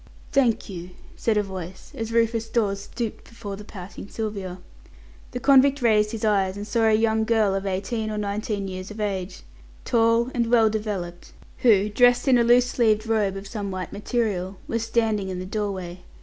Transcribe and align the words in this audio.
"Thank 0.31 0.67
you," 0.67 0.89
said 1.15 1.37
a 1.37 1.43
voice, 1.43 1.91
as 1.93 2.11
Rufus 2.11 2.49
Dawes 2.49 2.81
stooped 2.81 3.25
before 3.25 3.55
the 3.55 3.63
pouting 3.63 4.07
Sylvia. 4.09 4.57
The 5.29 5.39
convict 5.39 5.79
raised 5.83 6.09
his 6.11 6.25
eyes 6.25 6.57
and 6.57 6.65
saw 6.65 6.85
a 6.85 6.93
young 6.93 7.23
girl 7.23 7.53
of 7.53 7.67
eighteen 7.67 8.09
or 8.09 8.17
nineteen 8.17 8.67
years 8.67 8.89
of 8.89 8.99
age, 8.99 9.43
tall, 9.85 10.31
and 10.33 10.49
well 10.49 10.71
developed, 10.71 11.33
who, 11.57 11.87
dressed 11.87 12.27
in 12.27 12.39
a 12.39 12.43
loose 12.43 12.65
sleeved 12.65 13.05
robe 13.05 13.35
of 13.37 13.45
some 13.45 13.69
white 13.69 13.93
material, 13.93 14.57
was 14.67 14.81
standing 14.81 15.29
in 15.29 15.37
the 15.37 15.45
doorway. 15.45 15.99